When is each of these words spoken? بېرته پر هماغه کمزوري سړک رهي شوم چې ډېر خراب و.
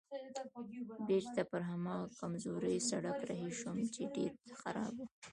بېرته 1.07 1.41
پر 1.51 1.61
هماغه 1.69 2.07
کمزوري 2.19 2.77
سړک 2.89 3.17
رهي 3.29 3.51
شوم 3.59 3.77
چې 3.93 4.01
ډېر 4.15 4.31
خراب 4.59 4.93
و. 4.99 5.03